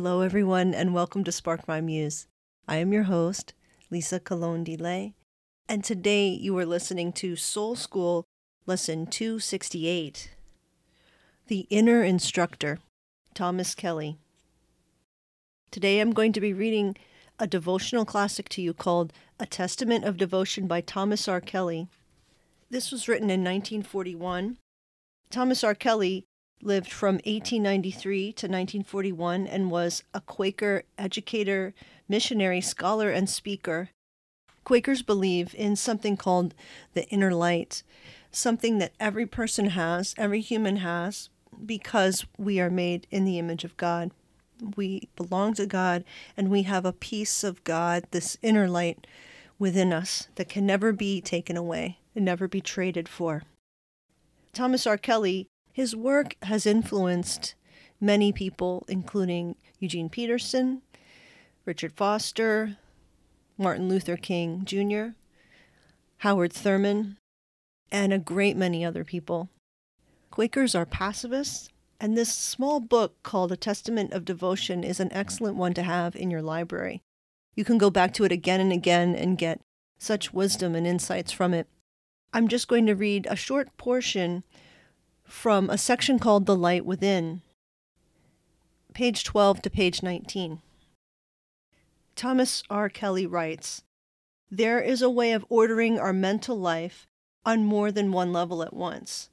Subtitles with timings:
[0.00, 2.28] Hello, everyone, and welcome to Spark My Muse.
[2.68, 3.52] I am your host,
[3.90, 5.14] Lisa Colón DeLay,
[5.68, 8.24] and today you are listening to Soul School
[8.64, 10.30] Lesson 268
[11.48, 12.78] The Inner Instructor,
[13.34, 14.18] Thomas Kelly.
[15.72, 16.96] Today I'm going to be reading
[17.40, 21.40] a devotional classic to you called A Testament of Devotion by Thomas R.
[21.40, 21.88] Kelly.
[22.70, 24.58] This was written in 1941.
[25.28, 25.74] Thomas R.
[25.74, 26.27] Kelly
[26.62, 31.74] lived from 1893 to 1941 and was a Quaker educator,
[32.08, 33.90] missionary, scholar, and speaker.
[34.64, 36.54] Quakers believe in something called
[36.94, 37.82] the inner light,
[38.30, 41.30] something that every person has, every human has,
[41.64, 44.10] because we are made in the image of God.
[44.76, 46.04] We belong to God
[46.36, 49.06] and we have a piece of God, this inner light
[49.58, 53.42] within us that can never be taken away and never be traded for.
[54.52, 54.98] Thomas R.
[54.98, 55.48] Kelly
[55.78, 57.54] his work has influenced
[58.00, 60.82] many people, including Eugene Peterson,
[61.64, 62.78] Richard Foster,
[63.56, 65.10] Martin Luther King Jr.,
[66.16, 67.16] Howard Thurman,
[67.92, 69.50] and a great many other people.
[70.32, 71.68] Quakers are pacifists,
[72.00, 76.16] and this small book called A Testament of Devotion is an excellent one to have
[76.16, 77.02] in your library.
[77.54, 79.60] You can go back to it again and again and get
[79.96, 81.68] such wisdom and insights from it.
[82.32, 84.42] I'm just going to read a short portion
[85.28, 87.42] from a section called The Light Within,
[88.94, 90.60] page 12 to page 19.
[92.16, 92.88] Thomas R.
[92.88, 93.82] Kelly writes
[94.50, 97.06] There is a way of ordering our mental life
[97.44, 99.28] on more than one level at once.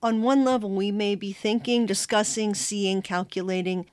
[0.00, 3.86] On one level, we may be thinking, discussing, seeing, calculating,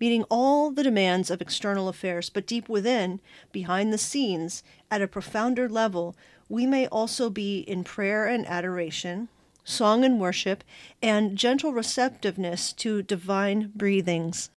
[0.00, 3.20] meeting all the demands of external affairs, but deep within,
[3.52, 6.16] behind the scenes, at a profounder level,
[6.48, 9.28] we may also be in prayer and adoration,
[9.64, 10.62] song and worship,
[11.02, 14.50] and gentle receptiveness to divine breathings.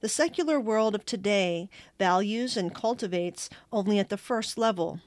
[0.00, 5.00] The secular world of today values and cultivates only at the first level,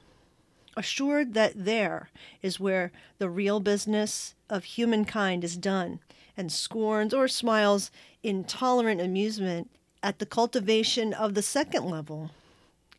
[0.76, 2.10] assured that there
[2.42, 6.00] is where the real business of humankind is done,
[6.36, 7.90] and scorns or smiles
[8.22, 9.70] intolerant amusement
[10.02, 12.30] at the cultivation of the second level,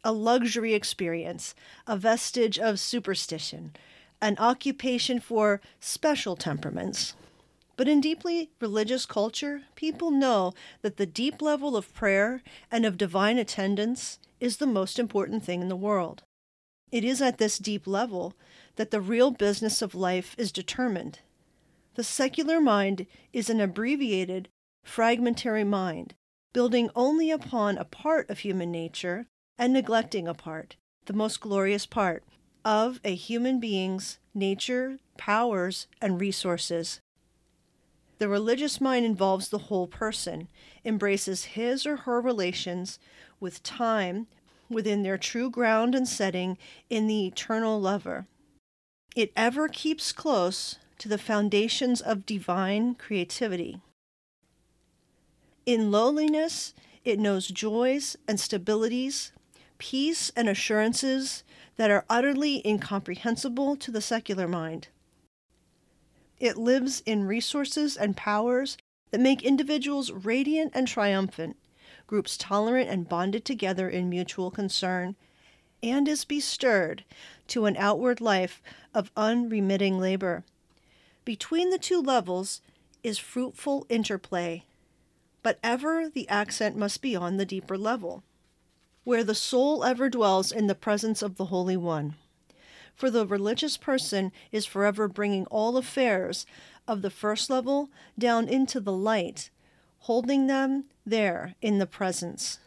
[0.04, 1.54] a luxury experience,
[1.86, 3.76] a vestige of superstition,
[4.24, 7.14] an occupation for special temperaments.
[7.76, 12.42] But in deeply religious culture, people know that the deep level of prayer
[12.72, 16.24] and of divine attendance is the most important thing in the world.
[16.90, 18.34] It is at this deep level
[18.78, 21.20] that the real business of life is determined.
[21.96, 24.48] The secular mind is an abbreviated,
[24.86, 26.14] fragmentary mind,
[26.54, 29.26] building only upon a part of human nature
[29.58, 30.78] and neglecting a part,
[31.08, 32.24] the most glorious part,
[32.66, 37.00] of a human being's nature, powers, and resources.
[38.20, 40.48] The religious mind involves the whole person,
[40.86, 43.00] embraces his or her relations
[43.40, 44.28] with time,
[44.70, 46.58] within their true ground and setting
[46.90, 48.26] in the eternal lover.
[49.16, 53.82] It ever keeps close to the foundations of divine creativity.
[55.66, 56.74] In lowliness,
[57.04, 59.32] it knows joys and stabilities,
[59.78, 61.44] peace and assurances
[61.78, 64.88] that are utterly incomprehensible to the secular mind.
[66.40, 68.78] It lives in resources and powers
[69.12, 71.58] that make individuals radiant and triumphant,
[72.08, 75.16] groups tolerant and bonded together in mutual concern,
[75.82, 77.04] and is bestirred
[77.48, 78.62] to an outward life
[78.94, 80.44] of unremitting labor.
[81.26, 82.62] Between the two levels
[83.04, 84.66] is fruitful interplay,
[85.42, 88.24] but ever the accent must be on the deeper level,
[89.04, 92.16] where the soul ever dwells in the presence of the Holy One.
[92.96, 96.46] For the religious person is forever bringing all affairs
[96.88, 99.50] of the first level down into the light,
[100.00, 102.60] holding them there in the presence,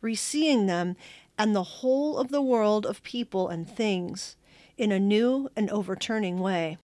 [0.00, 0.96] reseeing them
[1.38, 4.36] and the whole of the world of people and things
[4.76, 6.78] in a new and overturning way,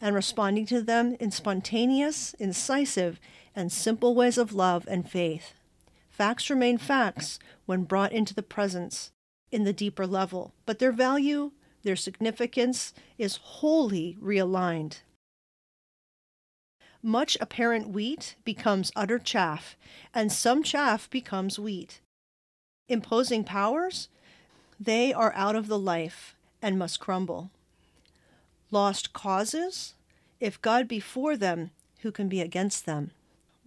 [0.00, 3.20] and responding to them in spontaneous, incisive,
[3.54, 5.54] and simple ways of love and faith.
[6.16, 9.10] Facts remain facts when brought into the presence
[9.50, 11.52] in the deeper level, but their value,
[11.82, 15.00] their significance is wholly realigned.
[17.02, 19.76] Much apparent wheat becomes utter chaff,
[20.14, 22.00] and some chaff becomes wheat.
[22.88, 24.08] Imposing powers,
[24.80, 27.50] they are out of the life and must crumble.
[28.70, 29.92] Lost causes,
[30.40, 33.10] if God be for them, who can be against them?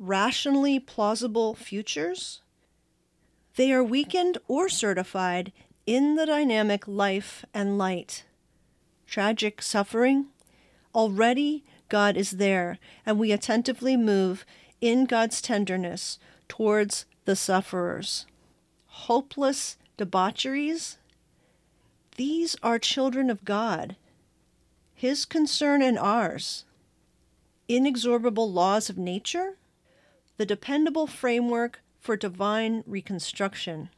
[0.02, 2.42] Rationally plausible futures,
[3.58, 5.52] they are weakened or certified
[5.86, 8.24] in the dynamic life and light.
[9.06, 10.28] Tragic suffering,
[10.96, 14.46] already God is there, and we attentively move
[14.80, 16.18] in God's tenderness
[16.48, 18.26] towards the sufferers.
[18.86, 20.98] Hopeless debaucheries,
[22.16, 23.98] these are children of God,
[24.96, 26.64] His concern and ours.
[27.68, 29.58] Inexorable laws of nature,
[30.40, 33.90] the dependable framework for divine reconstruction.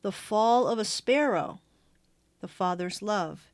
[0.00, 1.60] The fall of a sparrow,
[2.40, 3.50] the Father's love.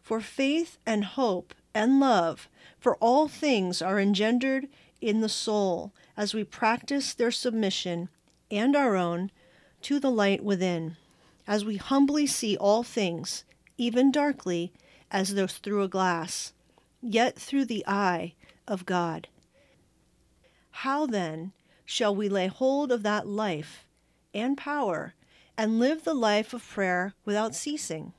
[0.00, 2.48] For faith and hope and love
[2.78, 4.68] for all things are engendered
[5.00, 8.08] in the soul as we practice their submission
[8.48, 9.32] and our own
[9.82, 10.96] to the light within,
[11.44, 13.42] as we humbly see all things,
[13.76, 14.72] even darkly,
[15.10, 16.52] as though through a glass,
[17.02, 18.34] yet through the eye
[18.68, 19.26] of God.
[20.78, 21.52] How then
[21.86, 23.86] shall we lay hold of that life
[24.34, 25.14] and power
[25.56, 28.12] and live the life of prayer without ceasing?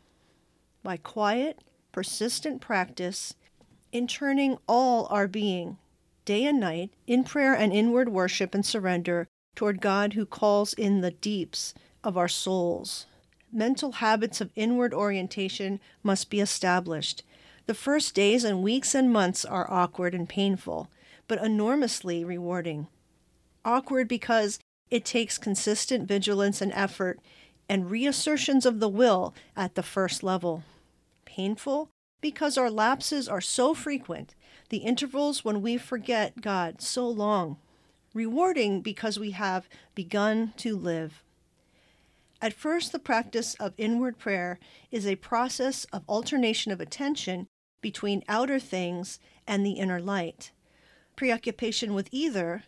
[0.81, 1.59] By quiet,
[1.91, 3.35] persistent practice
[3.91, 5.77] in turning all our being,
[6.23, 11.01] day and night, in prayer and inward worship and surrender toward God who calls in
[11.01, 11.73] the deeps
[12.03, 13.05] of our souls.
[13.51, 17.21] Mental habits of inward orientation must be established.
[17.67, 20.89] The first days and weeks and months are awkward and painful,
[21.27, 22.87] but enormously rewarding.
[23.63, 27.19] Awkward because it takes consistent vigilance and effort
[27.67, 30.63] and reassertions of the will at the first level.
[31.25, 31.89] Painful
[32.21, 34.33] because our lapses are so frequent,
[34.69, 37.57] the intervals when we forget God so long.
[38.15, 41.21] Rewarding because we have begun to live.
[42.41, 44.59] At first, the practice of inward prayer
[44.91, 47.47] is a process of alternation of attention
[47.81, 50.51] between outer things and the inner light.
[51.15, 52.63] Preoccupation with either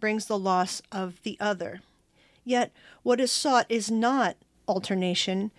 [0.00, 1.80] brings the loss of the other.
[2.44, 2.72] Yet,
[3.02, 5.50] what is sought is not alternation,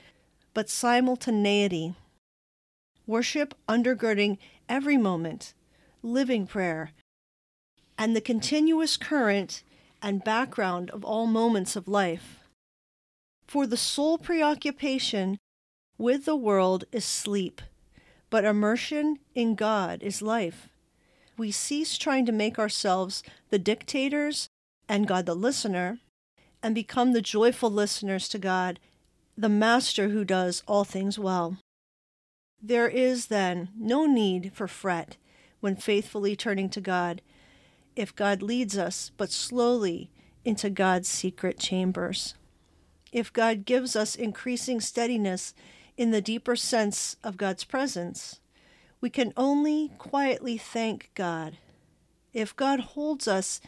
[0.53, 1.95] but simultaneity
[3.05, 4.37] worship undergirding
[4.69, 5.53] every moment,
[6.01, 6.91] living prayer,
[7.97, 9.63] and the continuous current
[10.01, 12.39] and background of all moments of life.
[13.47, 15.37] For the sole preoccupation
[15.97, 17.61] with the world is sleep,
[18.29, 20.69] but immersion in God is life.
[21.37, 24.49] We cease trying to make ourselves the dictators
[24.87, 25.99] and God the listener,
[26.61, 28.79] and become the joyful listeners to God,
[29.37, 31.57] the Master who does all things well.
[32.61, 35.17] There is, then, no need for fret
[35.59, 37.21] when faithfully turning to God,
[37.95, 40.09] if God leads us but slowly
[40.45, 42.35] into God's secret chambers.
[43.11, 45.53] If God gives us increasing steadiness
[45.97, 48.39] in the deeper sense of God's presence,
[49.03, 51.57] we can only quietly thank God.
[52.31, 53.60] If God holds us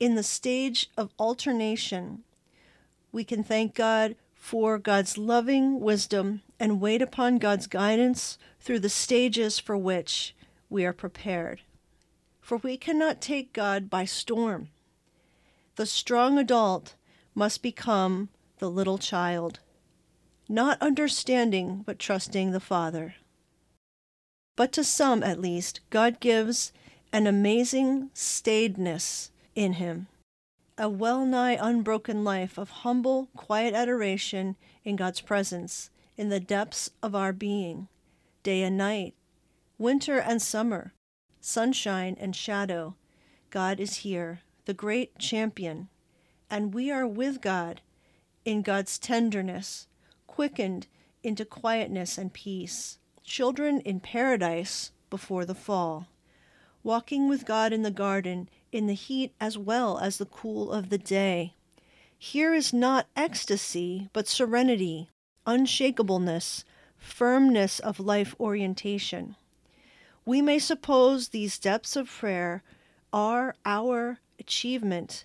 [0.00, 2.24] in the stage of alternation,
[3.12, 8.88] we can thank God for God's loving wisdom and wait upon God's guidance through the
[8.88, 10.34] stages for which
[10.70, 11.60] we are prepared.
[12.40, 14.70] For we cannot take God by storm.
[15.76, 16.94] The strong adult
[17.34, 19.58] must become the little child,
[20.48, 23.16] not understanding but trusting the Father.
[24.54, 26.72] But to some, at least, God gives
[27.12, 30.08] an amazing staidness in him,
[30.76, 36.90] a well nigh unbroken life of humble, quiet adoration in God's presence, in the depths
[37.02, 37.88] of our being,
[38.42, 39.14] day and night,
[39.78, 40.92] winter and summer,
[41.40, 42.94] sunshine and shadow.
[43.50, 45.88] God is here, the great champion,
[46.50, 47.80] and we are with God
[48.44, 49.86] in God's tenderness,
[50.26, 50.86] quickened
[51.22, 56.08] into quietness and peace, children in paradise before the fall,
[56.82, 60.88] walking with God in the garden in the heat as well as the cool of
[60.88, 61.54] the day.
[62.18, 65.08] Here is not ecstasy, but serenity,
[65.46, 66.64] unshakableness,
[66.96, 69.36] firmness of life orientation.
[70.24, 72.62] We may suppose these depths of prayer
[73.12, 75.24] are our achievement,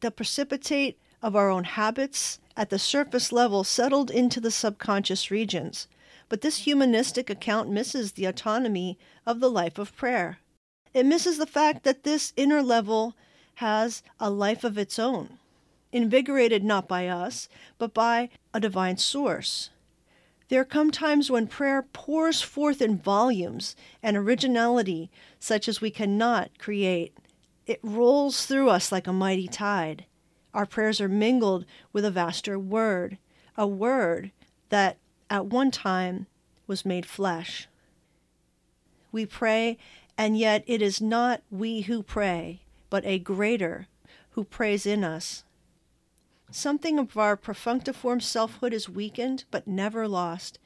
[0.00, 5.88] the precipitate of our own habits at the surface level settled into the subconscious regions.
[6.34, 10.40] But this humanistic account misses the autonomy of the life of prayer.
[10.92, 13.14] It misses the fact that this inner level
[13.62, 15.38] has a life of its own,
[15.92, 17.48] invigorated not by us,
[17.78, 19.70] but by a divine source.
[20.48, 26.58] There come times when prayer pours forth in volumes and originality such as we cannot
[26.58, 27.16] create.
[27.64, 30.04] It rolls through us like a mighty tide.
[30.52, 33.18] Our prayers are mingled with a vaster word,
[33.56, 34.32] a word
[34.70, 34.98] that
[35.34, 36.28] at one time
[36.68, 37.66] was made flesh.
[39.10, 39.78] We pray,
[40.16, 43.88] and yet it is not we who pray, but a greater
[44.30, 45.42] who prays in us.
[46.52, 50.60] Something of our perfunctiform selfhood is weakened, but never lost.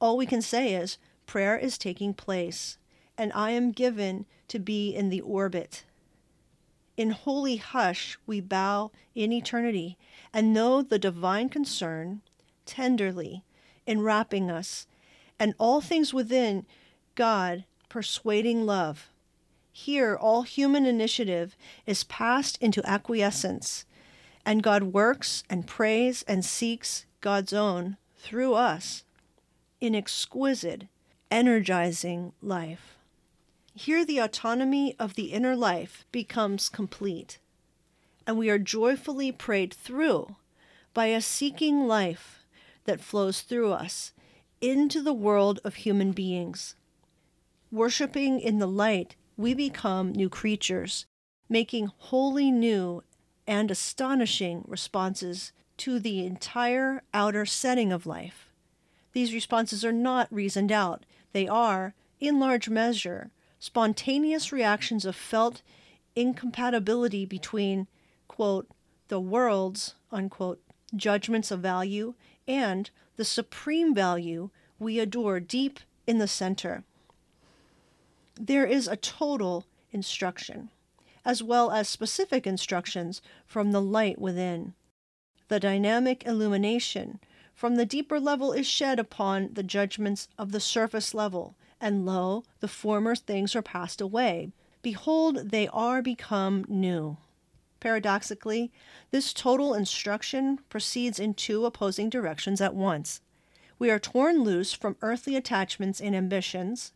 [0.00, 0.96] All we can say is,
[1.26, 2.78] prayer is taking place,
[3.18, 5.84] and I am given to be in the orbit.
[6.96, 9.98] In holy hush, we bow in eternity
[10.32, 12.22] and know the divine concern
[12.64, 13.44] tenderly
[13.86, 14.86] enwrapping us,
[15.38, 16.66] and all things within
[17.14, 19.08] God persuading love.
[19.72, 23.84] Here, all human initiative is passed into acquiescence,
[24.44, 29.04] and God works and prays and seeks God's own through us
[29.80, 30.84] in exquisite,
[31.30, 32.96] energizing life.
[33.74, 37.38] Here, the autonomy of the inner life becomes complete,
[38.26, 40.36] and we are joyfully prayed through
[40.94, 42.45] by a seeking life
[42.86, 44.12] that flows through us
[44.60, 46.74] into the world of human beings.
[47.70, 51.06] Worshipping in the light, we become new creatures,
[51.48, 53.02] making wholly new
[53.46, 58.50] and astonishing responses to the entire outer setting of life.
[59.12, 65.62] These responses are not reasoned out, they are, in large measure, spontaneous reactions of felt
[66.14, 67.86] incompatibility between,
[68.26, 68.68] quote,
[69.08, 70.60] the world's, unquote,
[70.94, 72.14] judgments of value
[72.46, 76.84] and the supreme value we adore deep in the center.
[78.38, 80.70] There is a total instruction
[81.26, 84.74] as well as specific instructions from the light within.
[85.48, 87.18] The dynamic illumination
[87.52, 92.44] from the deeper level is shed upon the judgments of the surface level, and lo,
[92.60, 94.52] the former things are passed away.
[94.82, 97.16] Behold, they are become new.
[97.86, 98.72] Paradoxically,
[99.12, 103.20] this total instruction proceeds in two opposing directions at once.
[103.78, 106.92] We are torn loose from earthly attachments and ambitions,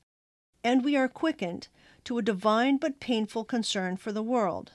[0.65, 1.69] and we are quickened
[2.03, 4.73] to a divine but painful concern for the world.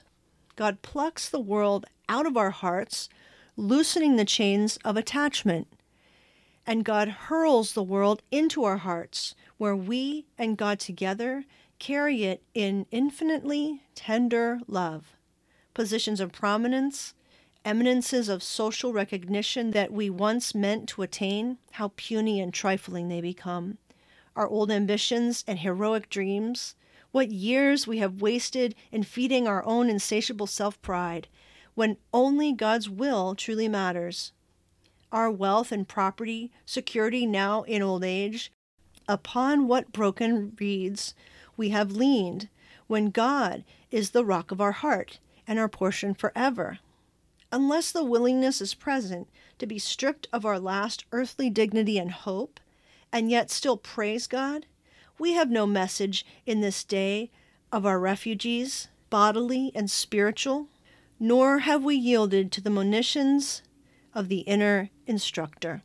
[0.56, 3.10] God plucks the world out of our hearts,
[3.54, 5.68] loosening the chains of attachment.
[6.66, 11.44] And God hurls the world into our hearts, where we and God together
[11.78, 15.15] carry it in infinitely tender love.
[15.76, 17.12] Positions of prominence,
[17.62, 23.20] eminences of social recognition that we once meant to attain, how puny and trifling they
[23.20, 23.76] become.
[24.34, 26.76] Our old ambitions and heroic dreams,
[27.12, 31.28] what years we have wasted in feeding our own insatiable self pride,
[31.74, 34.32] when only God's will truly matters.
[35.12, 38.50] Our wealth and property, security now in old age,
[39.06, 41.14] upon what broken reeds
[41.54, 42.48] we have leaned,
[42.86, 46.78] when God is the rock of our heart and our portion forever.
[47.52, 52.60] Unless the willingness is present to be stripped of our last earthly dignity and hope,
[53.12, 54.66] and yet still praise God,
[55.18, 57.30] we have no message in this day
[57.72, 60.68] of our refugees, bodily and spiritual,
[61.18, 63.62] nor have we yielded to the monitions
[64.14, 65.82] of the inner instructor.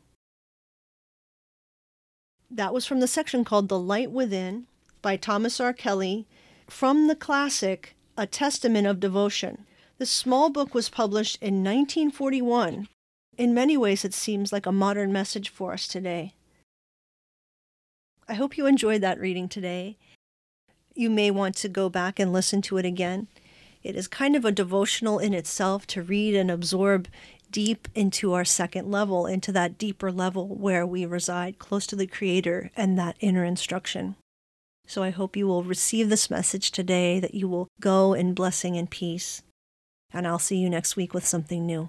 [2.50, 4.66] That was from the section called The Light Within
[5.00, 5.72] by Thomas R.
[5.72, 6.26] Kelly
[6.66, 9.66] from the classic A Testament of Devotion.
[9.98, 12.86] This small book was published in 1941
[13.36, 16.34] in many ways, it seems like a modern message for us today.
[18.28, 19.96] I hope you enjoyed that reading today.
[20.94, 23.26] You may want to go back and listen to it again.
[23.82, 27.08] It is kind of a devotional in itself to read and absorb
[27.50, 32.06] deep into our second level, into that deeper level where we reside close to the
[32.06, 34.14] Creator and that inner instruction.
[34.86, 38.76] So I hope you will receive this message today, that you will go in blessing
[38.76, 39.42] and peace.
[40.12, 41.88] And I'll see you next week with something new.